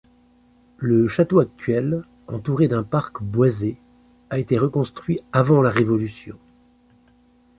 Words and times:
Le 0.79 1.07
château 1.07 1.37
actuel, 1.41 2.03
entouré 2.25 2.67
d'un 2.67 2.81
parc 2.81 3.21
boisé, 3.21 3.77
a 4.31 4.39
été 4.39 4.57
reconstruit 4.57 5.19
avant 5.31 5.61
la 5.61 5.69
Révolution. 5.69 6.39